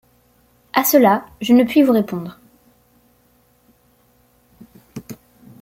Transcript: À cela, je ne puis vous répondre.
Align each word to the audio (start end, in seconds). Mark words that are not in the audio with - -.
À 0.73 0.83
cela, 0.83 1.27
je 1.41 1.53
ne 1.53 1.63
puis 1.63 1.83
vous 1.83 1.91
répondre. 1.93 2.39